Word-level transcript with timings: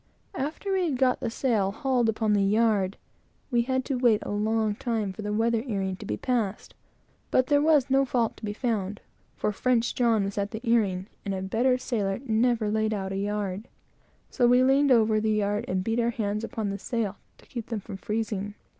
After 0.33 0.73
we 0.73 0.85
had 0.89 0.97
got 0.97 1.19
the 1.19 1.29
sail 1.29 1.69
hauled 1.71 2.09
upon 2.09 2.33
the 2.33 2.41
yard, 2.41 2.97
we 3.51 3.61
had 3.61 3.85
to 3.85 3.99
wait 3.99 4.23
a 4.23 4.31
long 4.31 4.73
time 4.73 5.13
for 5.13 5.21
the 5.21 5.31
weather 5.31 5.61
earing 5.67 5.95
to 5.97 6.07
be 6.07 6.17
passed; 6.17 6.73
but 7.29 7.45
there 7.45 7.61
was 7.61 7.87
no 7.87 8.03
fault 8.03 8.35
to 8.37 8.43
be 8.43 8.51
found, 8.51 8.99
for 9.35 9.51
French 9.51 9.93
John 9.93 10.23
was 10.23 10.39
at 10.39 10.49
the 10.49 10.61
earing, 10.67 11.05
and 11.23 11.35
a 11.35 11.41
better 11.43 11.77
sailor 11.77 12.19
never 12.25 12.71
laid 12.71 12.95
out 12.95 13.11
on 13.11 13.19
a 13.19 13.21
yard; 13.21 13.67
so 14.31 14.47
we 14.47 14.63
leaned 14.63 14.91
over 14.91 15.19
the 15.19 15.33
yard, 15.33 15.65
and 15.67 15.83
beat 15.83 15.99
our 15.99 16.09
hands 16.09 16.43
upon 16.43 16.71
the 16.71 16.79
sail 16.79 17.17
to 17.37 17.45
keep 17.45 17.67
them 17.67 17.79
from 17.79 17.97
freezing. 17.97 18.55